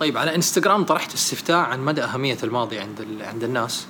طيب 0.00 0.18
على 0.18 0.34
إنستغرام 0.34 0.84
طرحت 0.84 1.14
استفتاء 1.14 1.56
عن 1.56 1.84
مدى 1.84 2.02
أهمية 2.02 2.38
الماضي 2.42 2.78
عند 2.78 3.06
عند 3.20 3.44
الناس 3.44 3.86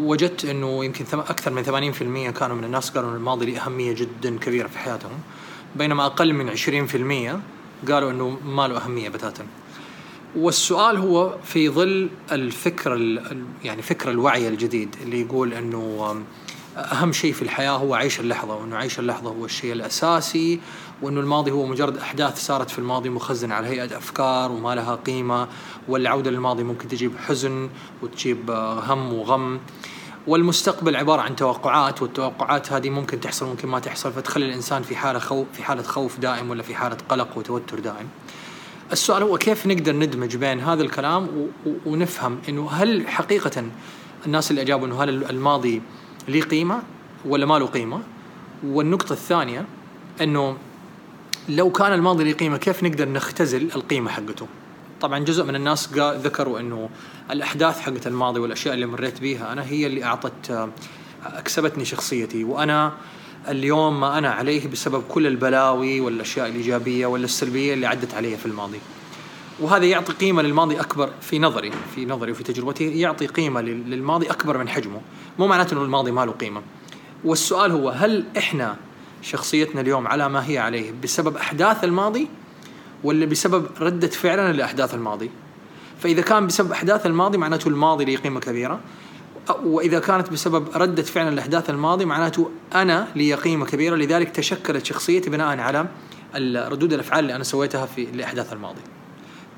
وجدت 0.00 0.44
إنه 0.44 0.84
يمكن 0.84 1.04
أكثر 1.12 1.50
من 1.52 1.92
80% 2.32 2.38
كانوا 2.38 2.56
من 2.56 2.64
الناس 2.64 2.90
قالوا 2.90 3.10
إن 3.10 3.14
الماضي 3.16 3.46
له 3.46 3.64
أهمية 3.64 3.92
جدا 3.92 4.38
كبيرة 4.38 4.68
في 4.68 4.78
حياتهم 4.78 5.18
بينما 5.76 6.06
أقل 6.06 6.32
من 6.32 6.56
20% 7.86 7.90
قالوا 7.90 8.10
إنه 8.10 8.38
ما 8.44 8.68
له 8.68 8.84
أهمية 8.84 9.08
بتاتا. 9.08 9.46
والسؤال 10.36 10.96
هو 10.96 11.36
في 11.44 11.68
ظل 11.68 12.08
الفكر 12.32 13.20
يعني 13.64 13.82
فكر 13.82 14.10
الوعي 14.10 14.48
الجديد 14.48 14.96
اللي 15.02 15.20
يقول 15.20 15.54
إنه 15.54 16.16
أهم 16.76 17.12
شيء 17.12 17.32
في 17.32 17.42
الحياة 17.42 17.70
هو 17.70 17.94
عيش 17.94 18.20
اللحظة 18.20 18.54
وإنه 18.54 18.76
عيش 18.76 18.98
اللحظة 18.98 19.30
هو 19.30 19.44
الشيء 19.44 19.72
الأساسي 19.72 20.60
وإنه 21.02 21.20
الماضي 21.20 21.50
هو 21.50 21.66
مجرد 21.66 21.96
أحداث 21.96 22.46
صارت 22.46 22.70
في 22.70 22.78
الماضي 22.78 23.08
مخزنة 23.08 23.54
على 23.54 23.68
هيئة 23.68 23.96
أفكار 23.96 24.52
وما 24.52 24.74
لها 24.74 24.94
قيمة 24.94 25.48
والعودة 25.88 26.30
للماضي 26.30 26.62
ممكن 26.62 26.88
تجيب 26.88 27.12
حزن 27.18 27.70
وتجيب 28.02 28.50
هم 28.88 29.12
وغم 29.12 29.60
والمستقبل 30.26 30.96
عبارة 30.96 31.22
عن 31.22 31.36
توقعات 31.36 32.02
والتوقعات 32.02 32.72
هذه 32.72 32.90
ممكن 32.90 33.20
تحصل 33.20 33.46
ممكن 33.46 33.68
ما 33.68 33.78
تحصل 33.78 34.12
فتخلي 34.12 34.46
الإنسان 34.46 34.82
في 34.82 34.96
حالة 34.96 35.18
خوف 35.18 35.46
في 35.52 35.62
حالة 35.62 35.82
خوف 35.82 36.18
دائم 36.18 36.50
ولا 36.50 36.62
في 36.62 36.74
حالة 36.74 36.96
قلق 37.08 37.38
وتوتر 37.38 37.78
دائم. 37.78 38.08
السؤال 38.92 39.22
هو 39.22 39.38
كيف 39.38 39.66
نقدر 39.66 39.96
ندمج 39.96 40.36
بين 40.36 40.60
هذا 40.60 40.82
الكلام 40.82 41.28
ونفهم 41.86 42.38
إنه 42.48 42.70
هل 42.70 43.08
حقيقة 43.08 43.64
الناس 44.26 44.50
اللي 44.50 44.62
أجابوا 44.62 44.86
إنه 44.86 45.02
هل 45.02 45.24
الماضي 45.30 45.82
ليه 46.28 46.42
قيمة 46.42 46.82
ولا 47.24 47.46
ما 47.46 47.58
له 47.58 47.66
قيمة؟ 47.66 48.00
والنقطة 48.64 49.12
الثانية 49.12 49.66
إنه 50.20 50.56
لو 51.48 51.70
كان 51.70 51.92
الماضي 51.92 52.24
له 52.24 52.32
قيمة 52.32 52.56
كيف 52.56 52.82
نقدر 52.82 53.08
نختزل 53.08 53.68
القيمة 53.74 54.10
حقته؟ 54.10 54.46
طبعا 55.00 55.18
جزء 55.18 55.44
من 55.44 55.54
الناس 55.54 55.92
ذكروا 55.98 56.60
إنه 56.60 56.90
الأحداث 57.30 57.80
حقت 57.80 58.06
الماضي 58.06 58.40
والأشياء 58.40 58.74
اللي 58.74 58.86
مريت 58.86 59.20
بيها 59.20 59.52
أنا 59.52 59.64
هي 59.64 59.86
اللي 59.86 60.04
أعطت 60.04 60.68
أكسبتني 61.26 61.84
شخصيتي 61.84 62.44
وأنا 62.44 62.92
اليوم 63.48 64.00
ما 64.00 64.18
أنا 64.18 64.30
عليه 64.30 64.68
بسبب 64.68 65.02
كل 65.08 65.26
البلاوي 65.26 66.00
والأشياء 66.00 66.48
الإيجابية 66.48 67.06
ولا 67.06 67.24
السلبية 67.24 67.74
اللي 67.74 67.86
عدت 67.86 68.14
علي 68.14 68.36
في 68.36 68.46
الماضي. 68.46 68.80
وهذا 69.60 69.84
يعطي 69.84 70.12
قيمة 70.12 70.42
للماضي 70.42 70.80
أكبر 70.80 71.10
في 71.20 71.38
نظري 71.38 71.72
في 71.94 72.06
نظري 72.06 72.32
وفي 72.32 72.42
تجربتي 72.42 73.00
يعطي 73.00 73.26
قيمة 73.26 73.60
للماضي 73.60 74.26
أكبر 74.26 74.58
من 74.58 74.68
حجمه، 74.68 75.00
مو 75.38 75.46
معناته 75.46 75.74
إنه 75.74 75.82
الماضي 75.82 76.10
ما 76.10 76.24
له 76.26 76.32
قيمة. 76.32 76.62
والسؤال 77.24 77.72
هو 77.72 77.88
هل 77.88 78.24
إحنا 78.38 78.76
شخصيتنا 79.22 79.80
اليوم 79.80 80.06
على 80.06 80.28
ما 80.28 80.48
هي 80.48 80.58
عليه 80.58 80.92
بسبب 81.02 81.36
أحداث 81.36 81.84
الماضي 81.84 82.28
ولا 83.04 83.26
بسبب 83.26 83.66
ردة 83.80 84.08
فعلنا 84.08 84.52
لأحداث 84.52 84.94
الماضي؟ 84.94 85.30
فإذا 86.00 86.22
كان 86.22 86.46
بسبب 86.46 86.72
أحداث 86.72 87.06
الماضي 87.06 87.38
معناته 87.38 87.68
الماضي 87.68 88.04
له 88.04 88.16
قيمة 88.16 88.40
كبيرة 88.40 88.80
وإذا 89.64 89.98
كانت 89.98 90.30
بسبب 90.30 90.68
ردة 90.74 91.02
فعل 91.02 91.36
لأحداث 91.36 91.70
الماضي 91.70 92.04
معناته 92.04 92.50
أنا 92.74 93.08
لي 93.16 93.34
قيمة 93.34 93.66
كبيرة 93.66 93.96
لذلك 93.96 94.28
تشكلت 94.28 94.86
شخصيتي 94.86 95.30
بناء 95.30 95.58
على 95.58 95.86
ردود 96.68 96.92
الأفعال 96.92 97.20
اللي 97.20 97.34
أنا 97.34 97.44
سويتها 97.44 97.86
في 97.86 98.04
لأحداث 98.04 98.52
الماضي. 98.52 98.80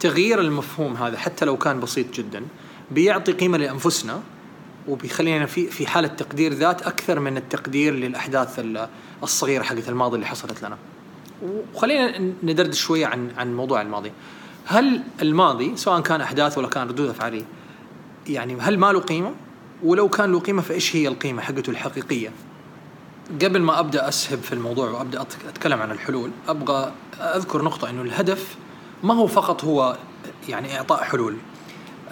تغيير 0.00 0.40
المفهوم 0.40 0.96
هذا 0.96 1.18
حتى 1.18 1.44
لو 1.44 1.56
كان 1.56 1.80
بسيط 1.80 2.14
جدا 2.14 2.42
بيعطي 2.90 3.32
قيمة 3.32 3.58
لأنفسنا 3.58 4.20
وبيخلينا 4.88 5.46
في 5.46 5.66
في 5.66 5.86
حالة 5.86 6.08
تقدير 6.08 6.52
ذات 6.52 6.82
أكثر 6.82 7.20
من 7.20 7.36
التقدير 7.36 7.94
للأحداث 7.94 8.60
الصغيرة 9.22 9.62
حقت 9.62 9.88
الماضي 9.88 10.14
اللي 10.14 10.26
حصلت 10.26 10.62
لنا 10.62 10.78
وخلينا 11.74 12.32
ندردش 12.42 12.80
شوية 12.80 13.06
عن 13.06 13.30
عن 13.36 13.56
موضوع 13.56 13.82
الماضي. 13.82 14.12
هل 14.66 15.02
الماضي 15.22 15.76
سواء 15.76 16.00
كان 16.00 16.20
أحداث 16.20 16.58
ولا 16.58 16.68
كان 16.68 16.88
ردود 16.88 17.08
افعاليه 17.08 17.42
يعني 18.26 18.56
هل 18.60 18.78
ما 18.78 18.92
له 18.92 19.00
قيمة؟ 19.00 19.34
ولو 19.82 20.08
كان 20.08 20.32
له 20.32 20.40
قيمة 20.40 20.62
فإيش 20.62 20.96
هي 20.96 21.08
القيمة 21.08 21.42
حقته 21.42 21.70
الحقيقية؟ 21.70 22.32
قبل 23.42 23.60
ما 23.60 23.80
أبدأ 23.80 24.08
أسهب 24.08 24.38
في 24.38 24.52
الموضوع 24.52 24.90
وأبدأ 24.90 25.22
أتكلم 25.48 25.82
عن 25.82 25.90
الحلول 25.90 26.30
أبغى 26.48 26.92
أذكر 27.20 27.62
نقطة 27.62 27.90
إنه 27.90 28.02
الهدف 28.02 28.56
ما 29.02 29.14
هو 29.14 29.26
فقط 29.26 29.64
هو 29.64 29.96
يعني 30.48 30.78
إعطاء 30.78 31.02
حلول 31.02 31.36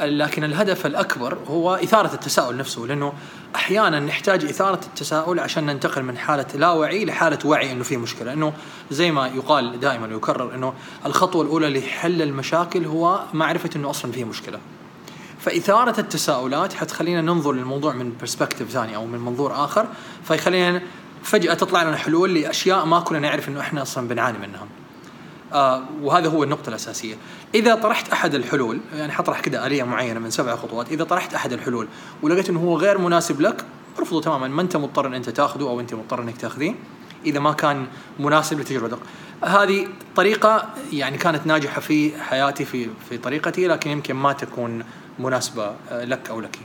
لكن 0.01 0.45
الهدف 0.45 0.87
الأكبر 0.87 1.39
هو 1.49 1.75
إثارة 1.75 2.15
التساؤل 2.15 2.57
نفسه 2.57 2.83
لأنه 2.83 3.13
أحيانا 3.57 4.01
نحتاج 4.01 4.45
إثارة 4.45 4.81
التساؤل 4.87 5.41
عشان 5.41 5.67
ننتقل 5.67 6.03
من 6.03 6.19
حالة 6.19 6.47
لا 6.55 6.71
وعي 6.71 7.05
لحالة 7.05 7.39
وعي 7.45 7.73
إنه 7.73 7.85
في 7.85 7.97
مشكلة. 7.97 8.33
إنه 8.33 8.53
زي 8.91 9.11
ما 9.11 9.27
يقال 9.27 9.81
دائما 9.81 10.07
ويكرر 10.07 10.55
إنه 10.55 10.75
الخطوة 11.07 11.43
الأولى 11.43 11.81
لحل 11.81 12.23
المشاكل 12.23 12.85
هو 12.85 13.21
معرفة 13.33 13.71
إنه 13.77 13.91
أصلا 13.91 14.13
في 14.13 14.25
مشكلة. 14.25 14.59
فإثارة 15.41 16.01
التساؤلات 16.01 16.73
حتخلينا 16.73 17.21
ننظر 17.21 17.53
للموضوع 17.53 17.93
من 17.93 18.13
برسبكتيف 18.21 18.71
ثاني 18.71 18.97
أو 18.97 19.07
من 19.07 19.19
منظور 19.19 19.65
آخر 19.65 19.87
فيخلينا 20.25 20.83
فجأة 21.23 21.55
تطلع 21.55 21.83
لنا 21.83 21.97
حلول 21.97 22.35
لأشياء 22.35 22.85
ما 22.85 23.01
كنا 23.01 23.19
نعرف 23.19 23.49
إنه 23.49 23.61
إحنا 23.61 23.83
أصلا 23.83 24.09
بنعاني 24.09 24.39
منها. 24.39 24.67
آه 25.53 25.85
وهذا 26.03 26.29
هو 26.29 26.45
النقطة 26.45 26.69
الأساسية. 26.69 27.15
إذا 27.55 27.75
طرحت 27.75 28.13
أحد 28.13 28.35
الحلول 28.35 28.81
يعني 28.95 29.13
حطرح 29.13 29.41
كده 29.41 29.67
آلية 29.67 29.83
معينة 29.83 30.21
من 30.21 30.31
سبع 30.31 30.57
خطوات 30.57 30.93
إذا 30.93 31.05
طرحت 31.05 31.35
أحد 31.35 31.53
الحلول 31.53 31.89
ولقيت 32.23 32.51
أنه 32.51 32.61
هو 32.61 32.77
غير 32.77 32.99
مناسب 32.99 33.41
لك 33.41 33.65
ارفضه 33.99 34.21
تماما. 34.21 34.49
ما 34.49 34.63
أنت 34.63 34.77
مضطر 34.77 35.07
أن 35.07 35.15
أنت 35.15 35.31
تأخذه 35.31 35.63
أو 35.63 35.81
أنت 35.81 35.95
مضطر 35.95 36.23
أنك 36.23 36.37
تأخذيه 36.37 36.75
إذا 37.27 37.41
ما 37.41 37.53
كان 37.53 37.87
مناسب 38.19 38.61
لتجربتك. 38.61 38.99
هذه 39.45 39.87
طريقة 40.17 40.69
يعني 40.93 41.19
كانت 41.19 41.47
ناجحة 41.47 41.81
في 41.81 42.23
حياتي 42.23 42.65
في 42.65 42.89
في 43.09 43.19
طريقتي 43.19 43.67
لكن 43.67 43.91
يمكن 43.91 44.15
ما 44.15 44.33
تكون 44.33 44.85
مناسبة 45.19 45.73
لك 45.91 46.31
أو 46.31 46.41
لك. 46.41 46.59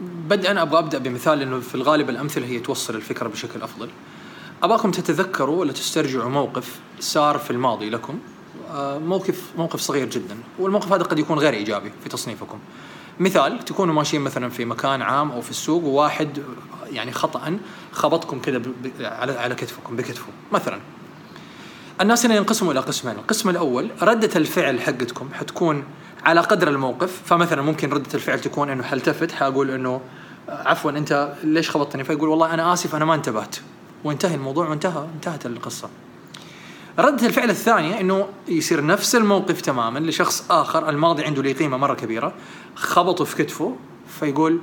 بدءا 0.00 0.62
أبغى 0.62 0.78
أبدأ 0.78 0.98
بمثال 0.98 1.38
لأنه 1.38 1.60
في 1.60 1.74
الغالب 1.74 2.10
الأمثلة 2.10 2.46
هي 2.46 2.58
توصل 2.58 2.94
الفكرة 2.94 3.28
بشكل 3.28 3.62
أفضل. 3.62 3.88
أباكم 4.62 4.90
تتذكروا 4.90 5.60
ولا 5.60 5.72
تسترجعوا 5.72 6.30
موقف 6.30 6.80
صار 7.00 7.38
في 7.38 7.50
الماضي 7.50 7.90
لكم؟ 7.90 8.18
آه، 8.70 8.98
موقف 8.98 9.42
موقف 9.56 9.80
صغير 9.80 10.10
جدا. 10.10 10.36
والموقف 10.58 10.92
هذا 10.92 11.02
قد 11.02 11.18
يكون 11.18 11.38
غير 11.38 11.52
إيجابي 11.52 11.92
في 12.02 12.08
تصنيفكم. 12.08 12.58
مثال 13.20 13.64
تكونوا 13.64 13.94
ماشيين 13.94 14.22
مثلا 14.22 14.48
في 14.48 14.64
مكان 14.64 15.02
عام 15.02 15.30
أو 15.30 15.40
في 15.40 15.50
السوق 15.50 15.84
وواحد 15.84 16.42
يعني 16.90 17.12
خطا 17.12 17.58
خبطكم 17.92 18.40
كذا 18.40 18.62
على 19.00 19.32
على 19.32 19.54
كتفكم 19.54 19.96
بكتفه. 19.96 20.26
مثلا 20.52 20.80
الناس 22.00 22.26
هنا 22.26 22.36
ينقسموا 22.36 22.72
إلى 22.72 22.80
قسمين. 22.80 23.14
القسم 23.14 23.48
الأول 23.48 23.90
ردة 24.02 24.30
الفعل 24.36 24.80
حقتكم 24.80 25.28
حتكون 25.34 25.84
على 26.24 26.40
قدر 26.40 26.68
الموقف. 26.68 27.22
فمثلا 27.24 27.62
ممكن 27.62 27.90
ردة 27.90 28.14
الفعل 28.14 28.40
تكون 28.40 28.70
إنه 28.70 28.82
حلتفت 28.82 29.32
حأقول 29.32 29.70
إنه 29.70 30.00
عفوا 30.48 30.90
أنت 30.90 31.34
ليش 31.44 31.70
خبطتني؟ 31.70 32.04
فيقول 32.04 32.28
والله 32.28 32.54
أنا 32.54 32.72
آسف 32.72 32.94
أنا 32.94 33.04
ما 33.04 33.14
انتبهت. 33.14 33.56
وانتهى 34.04 34.34
الموضوع 34.34 34.68
وانتهى 34.68 35.06
انتهت 35.14 35.46
القصة. 35.46 35.88
ردة 36.98 37.26
الفعل 37.26 37.50
الثانية 37.50 38.00
إنه 38.00 38.28
يصير 38.48 38.86
نفس 38.86 39.16
الموقف 39.16 39.60
تماما 39.60 39.98
لشخص 39.98 40.50
آخر 40.50 40.88
الماضي 40.88 41.24
عنده 41.24 41.42
له 41.42 41.52
قيمة 41.52 41.76
مرة 41.76 41.94
كبيرة 41.94 42.32
خبطه 42.74 43.24
في 43.24 43.44
كتفه 43.44 43.76
فيقول 44.20 44.60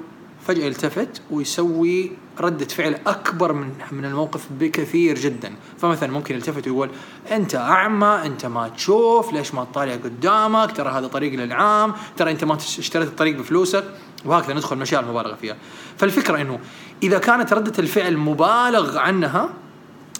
فجأة 0.47 0.65
يلتفت 0.65 1.21
ويسوي 1.31 2.11
ردة 2.39 2.65
فعل 2.65 2.97
أكبر 3.07 3.53
من 3.53 3.73
من 3.91 4.05
الموقف 4.05 4.47
بكثير 4.59 5.19
جدا، 5.19 5.55
فمثلا 5.77 6.11
ممكن 6.11 6.35
يلتفت 6.35 6.67
ويقول 6.67 6.89
أنت 7.31 7.55
أعمى، 7.55 8.21
أنت 8.25 8.45
ما 8.45 8.67
تشوف، 8.67 9.33
ليش 9.33 9.53
ما 9.53 9.63
تطالع 9.63 9.93
قدامك؟ 9.93 10.71
ترى 10.71 10.89
هذا 10.89 11.07
طريق 11.07 11.33
للعام، 11.33 11.93
ترى 12.17 12.31
أنت 12.31 12.43
ما 12.43 12.55
اشتريت 12.55 13.07
الطريق 13.07 13.37
بفلوسك، 13.37 13.83
وهكذا 14.25 14.53
ندخل 14.53 14.75
المشاعر 14.75 15.03
المبالغة 15.03 15.35
فيها. 15.35 15.55
فالفكرة 15.97 16.41
أنه 16.41 16.59
إذا 17.03 17.19
كانت 17.19 17.53
ردة 17.53 17.73
الفعل 17.79 18.17
مبالغ 18.17 18.97
عنها 18.97 19.49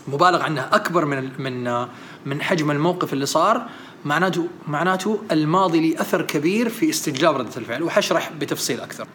مبالغ 0.08 0.42
عنها 0.42 0.70
أكبر 0.76 1.06
من 1.06 1.32
من 1.40 1.88
من 2.26 2.42
حجم 2.42 2.72
الموقف 2.72 3.14
اللي 3.14 3.26
صار 3.26 3.66
معناته 4.06 4.48
معناته 4.68 5.22
الماضي 5.32 5.90
له 5.90 6.02
أثر 6.02 6.22
كبير 6.22 6.70
في 6.70 6.90
استجلاب 6.90 7.36
ردة 7.36 7.58
الفعل 7.58 7.84
وحشرح 7.84 8.32
بتفصيل 8.40 8.80
أكثر. 8.80 9.08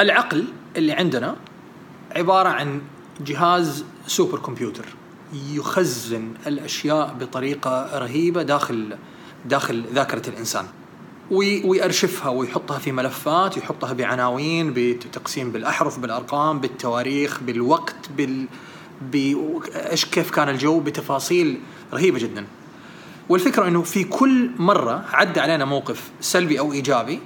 العقل 0.00 0.44
اللي 0.76 0.92
عندنا 0.92 1.36
عبارة 2.16 2.48
عن 2.48 2.80
جهاز 3.20 3.84
سوبر 4.06 4.38
كمبيوتر 4.38 4.86
يخزن 5.52 6.34
الأشياء 6.46 7.16
بطريقة 7.20 7.98
رهيبة 7.98 8.42
داخل 8.42 8.96
داخل 9.44 9.84
ذاكرة 9.92 10.28
الإنسان. 10.28 10.66
ويأرشفها 11.30 12.28
ويحطها 12.28 12.78
في 12.78 12.92
ملفات 12.92 13.56
يحطها 13.56 13.92
بعناوين 13.92 14.72
بتقسيم 14.76 15.52
بالأحرف 15.52 15.98
بالأرقام 15.98 16.60
بالتواريخ 16.60 17.40
بالوقت 17.40 18.10
بال 18.16 18.46
إيش 19.74 20.04
كيف 20.04 20.30
كان 20.30 20.48
الجو 20.48 20.80
بتفاصيل 20.80 21.60
رهيبة 21.92 22.18
جدا 22.18 22.46
والفكرة 23.28 23.68
إنه 23.68 23.82
في 23.82 24.04
كل 24.04 24.50
مرة 24.58 25.04
عدى 25.12 25.40
علينا 25.40 25.64
موقف 25.64 26.10
سلبي 26.20 26.58
أو 26.58 26.72
إيجابي 26.72 27.20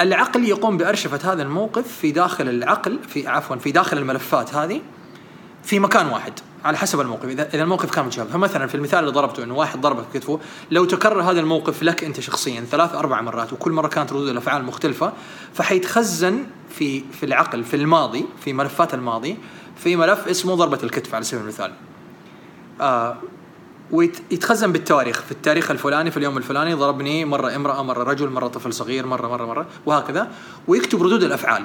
العقل 0.00 0.44
يقوم 0.44 0.76
بأرشفة 0.76 1.32
هذا 1.32 1.42
الموقف 1.42 1.88
في 1.88 2.12
داخل 2.12 2.48
العقل 2.48 2.98
في 3.08 3.28
عفوا 3.28 3.56
في 3.56 3.72
داخل 3.72 3.98
الملفات 3.98 4.54
هذه 4.54 4.80
في 5.62 5.78
مكان 5.78 6.06
واحد 6.06 6.32
على 6.64 6.78
حسب 6.78 7.00
الموقف. 7.00 7.24
إذا 7.24 7.48
إذا 7.54 7.62
الموقف 7.62 7.90
كان 7.90 8.04
متشابه. 8.04 8.30
فمثلا 8.30 8.66
في 8.66 8.74
المثال 8.74 8.98
اللي 8.98 9.10
ضربته 9.10 9.44
إنه 9.44 9.54
واحد 9.54 9.80
ضربه 9.80 10.02
في 10.02 10.18
كتفه 10.18 10.40
لو 10.70 10.84
تكرر 10.84 11.22
هذا 11.22 11.40
الموقف 11.40 11.82
لك 11.82 12.04
أنت 12.04 12.20
شخصيا 12.20 12.60
ثلاث 12.60 12.94
أربع 12.94 13.20
مرات 13.20 13.52
وكل 13.52 13.72
مرة 13.72 13.88
كانت 13.88 14.12
ردود 14.12 14.28
الأفعال 14.28 14.64
مختلفة 14.64 15.12
فحيتخزن 15.54 16.46
في 16.70 17.04
في 17.12 17.26
العقل 17.26 17.64
في 17.64 17.76
الماضي 17.76 18.24
في 18.44 18.52
ملفات 18.52 18.94
الماضي 18.94 19.36
في 19.76 19.96
ملف 19.96 20.28
اسمه 20.28 20.54
ضربة 20.54 20.78
الكتف 20.82 21.14
على 21.14 21.24
سبيل 21.24 21.42
المثال. 21.42 21.72
آه 22.80 23.16
ويتخزن 23.92 24.72
بالتواريخ. 24.72 25.22
في 25.22 25.32
التاريخ 25.32 25.70
الفلاني 25.70 26.10
في 26.10 26.16
اليوم 26.16 26.38
الفلاني 26.38 26.74
ضربني 26.74 27.24
مرة 27.24 27.56
امرأة 27.56 27.82
مرة 27.82 28.02
رجل 28.02 28.30
مرة 28.30 28.48
طفل 28.48 28.72
صغير 28.72 29.06
مرة 29.06 29.28
مرة 29.28 29.46
مرة 29.46 29.66
وهكذا. 29.86 30.30
ويكتب 30.68 31.02
ردود 31.02 31.22
الأفعال. 31.22 31.62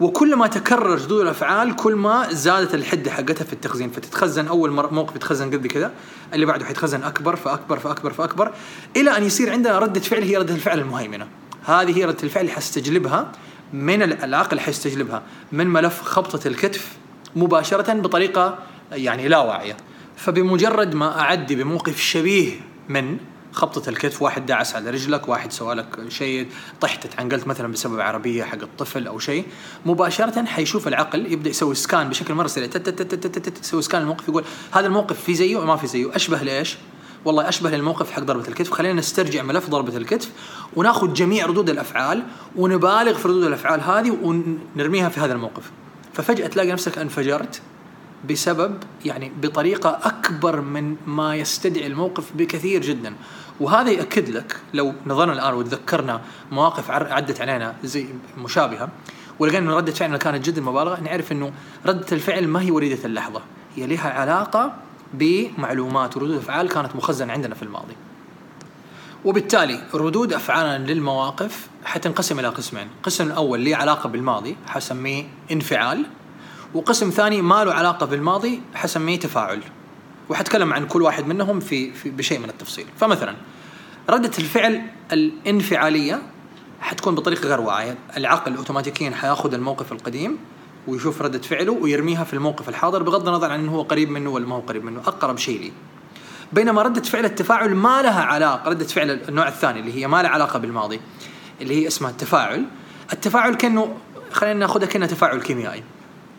وكل 0.00 0.36
ما 0.36 0.46
تكرر 0.46 1.02
ردود 1.02 1.20
الأفعال 1.20 1.76
كل 1.76 1.94
ما 1.94 2.32
زادت 2.32 2.74
الحدة 2.74 3.10
حقتها 3.10 3.44
في 3.44 3.52
التخزين. 3.52 3.90
فتتخزن 3.90 4.46
أول 4.46 4.70
موقف 4.70 5.16
يتخزن 5.16 5.50
قد 5.50 5.66
كذا 5.66 5.92
اللي 6.34 6.46
بعده 6.46 6.64
حيتخزن 6.64 7.02
أكبر 7.02 7.36
فأكبر 7.36 7.78
فأكبر 7.78 8.12
فأكبر 8.12 8.52
إلى 8.96 9.16
أن 9.16 9.24
يصير 9.24 9.50
عندنا 9.50 9.78
ردة 9.78 10.00
فعل 10.00 10.22
هي 10.22 10.36
ردة 10.36 10.54
الفعل 10.54 10.78
المهيمنة. 10.78 11.26
هذه 11.64 11.98
هي 11.98 12.04
ردة 12.04 12.22
الفعل 12.22 12.44
اللي 12.44 12.54
حستجلبها 12.54 13.32
من 13.72 14.02
العقل 14.02 14.60
حيستجلبها. 14.60 15.22
من 15.52 15.66
ملف 15.66 16.02
خبطة 16.02 16.48
الكتف 16.48 16.96
مباشرة 17.36 17.92
بطريقة 17.92 18.58
يعني 18.92 19.28
لا 19.28 19.38
واعية. 19.38 19.76
فبمجرد 20.22 20.94
ما 20.94 21.20
أعدي 21.20 21.54
بموقف 21.54 22.00
شبيه 22.00 22.52
من 22.88 23.18
خبطة 23.52 23.88
الكتف 23.88 24.22
واحد 24.22 24.46
دعس 24.46 24.76
على 24.76 24.90
رجلك 24.90 25.28
واحد 25.28 25.52
سوى 25.52 25.74
لك 25.74 26.08
شيء 26.08 26.46
طحت 26.80 27.04
اتعنقلت 27.04 27.46
مثلا 27.46 27.72
بسبب 27.72 28.00
عربية 28.00 28.44
حق 28.44 28.62
الطفل 28.62 29.06
أو 29.06 29.18
شيء 29.18 29.44
مباشرة 29.86 30.44
حيشوف 30.44 30.88
العقل 30.88 31.32
يبدأ 31.32 31.50
يسوي 31.50 31.74
سكان 31.74 32.08
بشكل 32.08 32.34
مرة 32.34 32.46
سريع 32.46 32.68
يسوي 33.60 33.82
سكان 33.82 34.02
الموقف 34.02 34.28
يقول 34.28 34.44
هذا 34.72 34.86
الموقف 34.86 35.20
في 35.20 35.34
زيه 35.34 35.56
وما 35.56 35.76
في 35.76 35.86
زيه 35.86 36.16
أشبه 36.16 36.38
لإيش؟ 36.38 36.76
والله 37.24 37.48
أشبه 37.48 37.70
للموقف 37.70 38.10
حق 38.10 38.22
ضربة 38.22 38.48
الكتف 38.48 38.70
خلينا 38.70 38.94
نسترجع 38.94 39.42
ملف 39.42 39.70
ضربة 39.70 39.96
الكتف 39.96 40.30
وناخذ 40.76 41.12
جميع 41.12 41.46
ردود 41.46 41.70
الأفعال 41.70 42.22
ونبالغ 42.56 43.18
في 43.18 43.28
ردود 43.28 43.44
الأفعال 43.44 43.80
هذه 43.80 44.10
ونرميها 44.22 45.08
في 45.08 45.20
هذا 45.20 45.32
الموقف 45.32 45.70
ففجأة 46.14 46.46
تلاقي 46.46 46.72
نفسك 46.72 46.98
انفجرت 46.98 47.62
بسبب 48.30 48.78
يعني 49.04 49.32
بطريقة 49.42 49.98
أكبر 50.02 50.60
من 50.60 50.96
ما 51.06 51.36
يستدعي 51.36 51.86
الموقف 51.86 52.32
بكثير 52.34 52.82
جدا. 52.82 53.14
وهذا 53.60 53.90
يأكد 53.90 54.28
لك 54.28 54.56
لو 54.74 54.94
نظرنا 55.06 55.32
الآن 55.32 55.54
وتذكرنا 55.54 56.20
مواقف 56.52 56.90
عدت 56.90 57.40
علينا 57.40 57.74
زي 57.84 58.06
مشابهة 58.38 58.88
ولقينا 59.38 59.58
إن 59.58 59.76
ردة 59.76 59.92
فعلنا 59.92 60.16
كانت 60.16 60.46
جدا 60.46 60.60
مبالغة 60.60 61.00
نعرف 61.00 61.32
إنه 61.32 61.52
ردة 61.86 62.06
الفعل 62.12 62.48
ما 62.48 62.62
هي 62.62 62.70
وليدة 62.70 63.04
اللحظة. 63.04 63.42
هي 63.76 63.86
لها 63.86 64.10
علاقة 64.10 64.74
بمعلومات 65.14 66.16
وردود 66.16 66.36
أفعال 66.36 66.68
كانت 66.68 66.96
مخزنة 66.96 67.32
عندنا 67.32 67.54
في 67.54 67.62
الماضي. 67.62 67.94
وبالتالي 69.24 69.82
ردود 69.94 70.32
أفعالنا 70.32 70.92
للمواقف 70.92 71.68
حتنقسم 71.84 72.38
إلى 72.38 72.48
قسمين، 72.48 72.88
القسم 72.96 73.26
الأول 73.26 73.64
له 73.64 73.76
علاقة 73.76 74.08
بالماضي 74.08 74.56
حسميه 74.66 75.24
انفعال. 75.52 76.06
وقسم 76.74 77.10
ثاني 77.10 77.42
ما 77.42 77.64
له 77.64 77.72
علاقة 77.72 78.06
بالماضي 78.06 78.62
حسميه 78.74 79.18
تفاعل. 79.18 79.62
وحتكلم 80.28 80.72
عن 80.72 80.86
كل 80.86 81.02
واحد 81.02 81.26
منهم 81.26 81.60
في, 81.60 81.92
في 81.92 82.10
بشيء 82.10 82.38
من 82.38 82.48
التفصيل. 82.48 82.86
فمثلا 83.00 83.34
ردة 84.10 84.30
الفعل 84.38 84.82
الانفعالية 85.12 86.22
حتكون 86.80 87.14
بطريقة 87.14 87.48
غير 87.48 87.60
واعية. 87.60 87.98
العقل 88.16 88.56
اوتوماتيكيا 88.56 89.10
حيأخذ 89.10 89.54
الموقف 89.54 89.92
القديم 89.92 90.38
ويشوف 90.88 91.22
ردة 91.22 91.38
فعله 91.38 91.72
ويرميها 91.72 92.24
في 92.24 92.34
الموقف 92.34 92.68
الحاضر 92.68 93.02
بغض 93.02 93.28
النظر 93.28 93.50
عن 93.50 93.60
إنه 93.60 93.72
هو 93.72 93.82
قريب 93.82 94.10
منه 94.10 94.30
ولا 94.30 94.46
ما 94.46 94.54
هو 94.56 94.60
قريب 94.60 94.84
منه. 94.84 95.00
أقرب 95.00 95.38
شيء 95.38 95.60
لي. 95.60 95.72
بينما 96.52 96.82
ردة 96.82 97.02
فعل 97.02 97.24
التفاعل 97.24 97.74
ما 97.74 98.02
لها 98.02 98.22
علاقة 98.22 98.70
ردة 98.70 98.84
فعل 98.84 99.10
النوع 99.10 99.48
الثاني 99.48 99.80
اللي 99.80 100.00
هي 100.00 100.06
ما 100.06 100.22
لها 100.22 100.30
علاقة 100.30 100.58
بالماضي 100.58 101.00
اللي 101.60 101.82
هي 101.82 101.86
اسمها 101.86 102.10
التفاعل. 102.10 102.64
التفاعل 103.12 103.54
كأنه 103.54 103.96
خلينا 104.32 104.58
نأخذها 104.58 104.86
كأنه 104.86 105.06
تفاعل 105.06 105.40
كيميائي. 105.40 105.82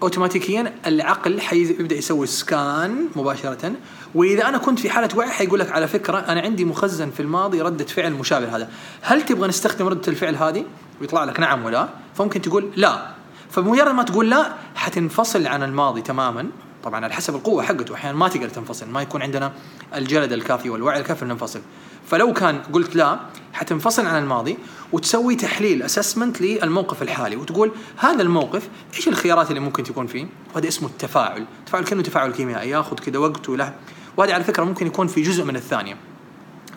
اوتوماتيكيا 0.03 0.73
العقل 0.87 1.41
حيبدا 1.41 1.95
يسوي 1.95 2.27
سكان 2.27 3.07
مباشرة. 3.15 3.73
وإذا 4.15 4.49
أنا 4.49 4.57
كنت 4.57 4.79
في 4.79 4.89
حالة 4.89 5.09
وعي 5.17 5.29
حيقول 5.29 5.59
لك 5.59 5.71
على 5.71 5.87
فكرة 5.87 6.17
أنا 6.17 6.41
عندي 6.41 6.65
مخزن 6.65 7.09
في 7.11 7.19
الماضي 7.19 7.61
ردة 7.61 7.85
فعل 7.85 8.13
مشابه 8.13 8.55
هذا 8.55 8.69
هل 9.01 9.21
تبغى 9.21 9.47
نستخدم 9.47 9.87
ردة 9.87 10.07
الفعل 10.07 10.35
هذه؟ 10.35 10.65
ويطلع 11.01 11.23
لك 11.23 11.39
نعم 11.39 11.65
ولا. 11.65 11.89
فممكن 12.15 12.41
تقول 12.41 12.71
لا. 12.75 13.07
فبمجرد 13.49 13.93
ما 13.93 14.03
تقول 14.03 14.29
لا 14.29 14.53
حتنفصل 14.75 15.47
عن 15.47 15.63
الماضي 15.63 16.01
تماما. 16.01 16.47
طبعا 16.83 17.03
على 17.05 17.13
حسب 17.13 17.35
القوة 17.35 17.63
حقته. 17.63 17.95
أحيانا 17.95 18.17
ما 18.17 18.27
تقدر 18.27 18.49
تنفصل 18.49 18.89
ما 18.89 19.01
يكون 19.01 19.21
عندنا 19.21 19.53
الجلد 19.95 20.31
الكافي 20.31 20.69
والوعي 20.69 20.99
الكافي 20.99 21.25
ننفصل. 21.25 21.61
فلو 22.07 22.33
كان 22.33 22.59
قلت 22.59 22.95
لا 22.95 23.19
حتنفصل 23.53 24.05
عن 24.05 24.23
الماضي 24.23 24.57
وتسوي 24.91 25.35
تحليل 25.35 25.83
اسسمنت 25.83 26.41
للموقف 26.41 27.01
الحالي 27.01 27.35
وتقول 27.35 27.71
هذا 27.97 28.21
الموقف 28.21 28.69
إيش 28.95 29.07
الخيارات 29.07 29.49
اللي 29.49 29.59
ممكن 29.59 29.83
تكون 29.83 30.07
فيه؟ 30.07 30.27
وهذا 30.55 30.67
اسمه 30.67 30.89
التفاعل. 30.89 31.45
التفاعل 31.59 31.83
كأنه 31.83 32.01
تفاعل 32.01 32.31
كيميائي 32.31 32.69
ياخذ 32.69 32.95
كذا 32.95 33.19
وقت 33.19 33.49
وله. 33.49 33.73
وهذا 34.17 34.33
على 34.33 34.43
فكرة 34.43 34.63
ممكن 34.63 34.87
يكون 34.87 35.07
في 35.07 35.21
جزء 35.21 35.43
من 35.43 35.55
الثانية. 35.55 35.97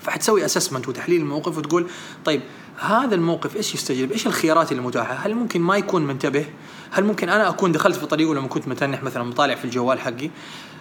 فحتسوي 0.07 0.45
اسسمنت 0.45 0.89
وتحليل 0.89 1.21
الموقف 1.21 1.59
وتقول 1.59 1.87
طيب 2.25 2.41
هذا 2.81 3.15
الموقف 3.15 3.57
إيش 3.57 3.75
يستجيب؟ 3.75 4.13
إيش 4.13 4.27
الخيارات 4.27 4.73
اللي 4.73 4.83
متاحه؟ 4.83 5.15
هل 5.15 5.35
ممكن 5.35 5.61
ما 5.61 5.77
يكون 5.77 6.07
منتبه؟ 6.07 6.47
هل 6.91 7.05
ممكن 7.05 7.29
أنا 7.29 7.49
أكون 7.49 7.73
دخلت 7.73 7.97
في 7.97 8.07
طريقه 8.07 8.35
لما 8.35 8.49
كنت 8.49 8.69
متنح 8.69 9.03
مثلا 9.03 9.23
مطالع 9.23 9.55
في 9.55 9.65
الجوال 9.65 10.01
حقي؟ 10.01 10.31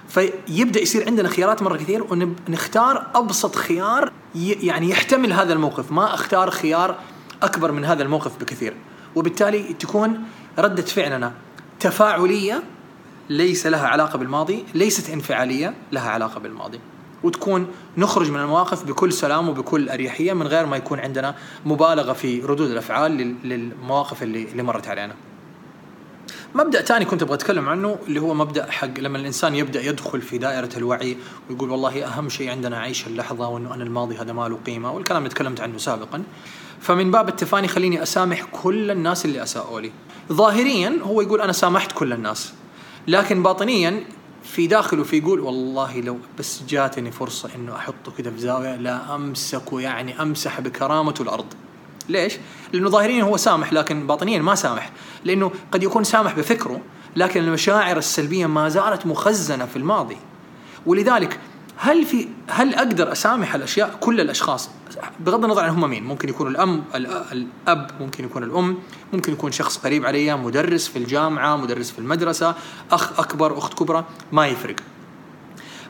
فيبدأ 0.08 0.82
يصير 0.82 1.08
عندنا 1.08 1.30
خيارات 1.30 1.62
مرة 1.62 1.78
كثير 1.78 2.04
ونختار 2.04 3.08
أبسط 3.16 3.56
خيار 3.56 4.12
يعني 4.36 4.90
يحتمل 4.90 5.34
هذا 5.34 5.54
الموقف، 5.54 5.92
ما 5.92 6.14
أختار 6.14 6.52
خيار 6.52 6.96
أكبر 7.44 7.72
من 7.72 7.86
هذا 7.86 8.04
الموقف 8.04 8.40
بكثير، 8.40 8.74
وبالتالي 9.16 9.74
تكون 9.74 10.24
ردة 10.60 10.84
فعلنا 10.84 11.34
تفاعلية 11.80 12.64
ليس 13.30 13.68
لها 13.68 13.88
علاقة 13.88 14.18
بالماضي، 14.18 14.66
ليست 14.74 15.10
انفعالية 15.10 15.74
لها 15.92 16.10
علاقة 16.10 16.40
بالماضي. 16.40 16.80
وتكون 17.26 17.68
نخرج 17.98 18.32
من 18.32 18.40
المواقف 18.40 18.84
بكل 18.84 19.14
سلام 19.14 19.50
وبكل 19.50 19.90
أريحية 19.90 20.34
من 20.34 20.48
غير 20.48 20.66
ما 20.66 20.78
يكون 20.78 21.00
عندنا 21.00 21.36
مبالغة 21.66 22.14
في 22.14 22.42
ردود 22.42 22.72
الأفعال 22.72 23.36
للمواقف 23.44 24.24
اللي 24.24 24.44
اللي 24.44 24.64
مرت 24.64 24.88
علينا. 24.88 25.16
مبدأ 26.56 26.82
ثاني 26.82 27.06
كنت 27.06 27.22
أبغى 27.22 27.36
أتكلم 27.36 27.70
عنه 27.70 27.98
اللي 28.08 28.22
هو 28.22 28.34
مبدأ 28.34 28.72
حق 28.72 29.00
لما 29.00 29.18
الإنسان 29.18 29.56
يبدأ 29.56 29.82
يدخل 29.82 30.22
في 30.22 30.38
دائرة 30.38 30.70
الوعي 30.78 31.18
ويقول 31.50 31.70
والله 31.70 32.06
أهم 32.06 32.30
شيء 32.30 32.52
عندنا 32.52 32.78
عيش 32.78 33.08
اللحظة 33.08 33.48
وأنه 33.48 33.74
أنا 33.74 33.84
الماضي 33.84 34.18
هذا 34.18 34.34
ما 34.34 34.48
له 34.50 34.60
قيمة 34.66 34.92
والكلام 34.92 35.24
اللي 35.24 35.34
تكلمت 35.34 35.62
عنه 35.62 35.78
سابقا. 35.78 36.24
فمن 36.80 37.12
باب 37.12 37.30
التفاني 37.30 37.68
خليني 37.68 38.04
أسامح 38.04 38.44
كل 38.44 38.92
الناس 38.92 39.26
اللي 39.26 39.44
أساءوا 39.44 39.82
لي. 39.82 39.92
ظاهريا 40.32 41.00
هو 41.04 41.22
يقول 41.22 41.42
أنا 41.42 41.52
سامحت 41.52 41.92
كل 41.92 42.14
الناس. 42.14 42.54
لكن 43.08 43.44
باطنيا 43.44 44.04
في 44.46 44.68
داخله 44.68 45.04
في 45.04 45.18
يقول 45.18 45.40
والله 45.40 46.00
لو 46.00 46.18
بس 46.40 46.64
جاتني 46.70 47.12
فرصة 47.12 47.50
إنه 47.56 47.76
أحطه 47.76 48.12
كذا 48.18 48.32
في 48.32 48.40
زاوية 48.40 48.76
لا 48.76 49.16
امسكه 49.16 49.82
يعني 49.82 50.22
أمسح 50.22 50.62
بكرامته 50.62 51.22
الأرض. 51.22 51.46
ليش؟ 52.10 52.38
لأنه 52.74 52.90
ظاهريا 52.90 53.24
هو 53.24 53.38
سامح 53.38 53.74
لكن 53.74 54.08
باطنيا 54.08 54.40
ما 54.40 54.56
سامح، 54.56 54.92
لأنه 55.26 55.52
قد 55.72 55.84
يكون 55.84 56.04
سامح 56.04 56.34
بفكره 56.34 56.82
لكن 57.16 57.44
المشاعر 57.44 57.98
السلبية 57.98 58.46
ما 58.46 58.70
زالت 58.70 59.06
مخزنة 59.06 59.66
في 59.66 59.76
الماضي. 59.76 60.18
ولذلك 60.86 61.40
هل 61.78 62.06
في 62.06 62.28
هل 62.50 62.76
أقدر 62.76 63.12
أسامح 63.12 63.56
الأشياء؟ 63.56 63.98
كل 64.00 64.22
الأشخاص. 64.22 64.70
بغض 65.20 65.44
النظر 65.44 65.64
عن 65.64 65.70
هم 65.70 65.90
مين. 65.90 66.04
ممكن 66.04 66.30
يكون 66.30 66.48
الأم 66.48 66.84
الأب 66.96 67.92
ممكن 68.00 68.26
يكون 68.26 68.44
الأم 68.44 68.78
ممكن 69.14 69.34
يكون 69.34 69.52
شخص 69.52 69.78
قريب 69.78 70.06
علي 70.06 70.38
مدرس 70.38 70.88
في 70.88 71.00
الجامعة 71.00 71.56
مدرس 71.58 71.92
في 71.92 72.00
المدرسة 72.00 72.56
أخ 72.92 73.20
أكبر 73.20 73.58
أخت 73.58 73.74
كبرى 73.74 74.06
ما 74.32 74.48
يفرق. 74.48 74.76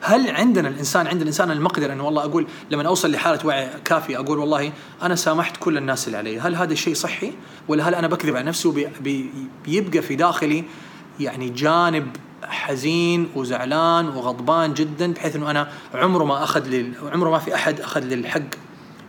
هل 0.01 0.29
عندنا 0.29 0.67
الإنسان 0.69 1.07
عند 1.07 1.21
الإنسان 1.21 1.51
المقدرة 1.51 1.93
إنه 1.93 2.05
والله 2.05 2.23
أقول 2.23 2.47
لما 2.71 2.87
أوصل 2.87 3.11
لحالة 3.11 3.45
وعي 3.45 3.69
كافيه 3.85 4.17
أقول 4.19 4.39
والله 4.39 4.71
أنا 5.01 5.15
سامحت 5.15 5.57
كل 5.57 5.77
الناس 5.77 6.07
اللي 6.07 6.17
علي. 6.17 6.39
هل 6.39 6.55
هذا 6.55 6.73
الشيء 6.73 6.93
صحي؟ 6.93 7.33
ولا 7.67 7.89
هل 7.89 7.95
أنا 7.95 8.07
بكذب 8.07 8.35
على 8.35 8.45
نفسي 8.45 8.67
وبيبقى 8.67 10.01
في 10.01 10.15
داخلي 10.15 10.63
يعني 11.19 11.49
جانب 11.49 12.07
حزين 12.55 13.29
وزعلان 13.35 14.07
وغضبان 14.07 14.73
جدا 14.73 15.13
بحيث 15.13 15.35
إنه 15.35 15.51
أنا 15.51 15.71
عمره 15.93 16.23
ما 16.23 16.43
أخذ 16.43 16.67
لي 16.67 16.91
عمره 17.13 17.29
ما 17.29 17.39
في 17.39 17.55
أحد 17.55 17.81
أخذ 17.81 18.03
لي 18.03 18.15
الحق 18.15 18.41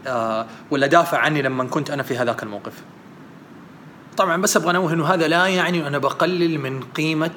آه 0.06 0.46
ولا 0.70 0.86
دافع 0.86 1.18
عني 1.18 1.42
لما 1.42 1.64
كنت 1.64 1.90
أنا 1.90 2.02
في 2.02 2.16
هذاك 2.16 2.42
الموقف. 2.42 2.72
طبعا 4.16 4.42
بس 4.42 4.56
أبغى 4.56 4.70
أنوه 4.70 4.92
إنه 4.92 5.06
هذا 5.06 5.28
لا 5.28 5.46
يعني 5.46 5.86
أنا 5.86 5.98
بقلل 5.98 6.58
من 6.58 6.82
قيمة 6.82 7.30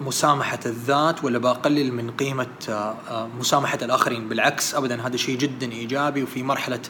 مسامحة 0.00 0.58
الذات 0.66 1.24
ولا 1.24 1.38
بقلل 1.38 1.92
من 1.92 2.10
قيمة 2.10 2.46
آه 2.68 2.94
آه 3.10 3.28
مسامحة 3.38 3.78
الآخرين 3.82 4.28
بالعكس 4.28 4.74
ابدا 4.74 5.06
هذا 5.06 5.16
شيء 5.16 5.38
جدا 5.38 5.72
إيجابي 5.72 6.22
وفي 6.22 6.42
مرحلة 6.42 6.80